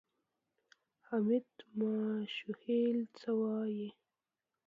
[1.07, 1.49] حمید
[1.79, 3.87] ماشوخېل څه وایي؟